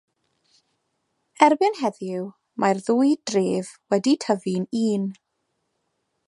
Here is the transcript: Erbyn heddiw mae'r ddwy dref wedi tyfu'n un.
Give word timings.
Erbyn 1.47 1.77
heddiw 1.81 2.23
mae'r 2.63 2.81
ddwy 2.87 3.13
dref 3.33 3.71
wedi 3.95 4.15
tyfu'n 4.25 4.67
un. 4.83 5.07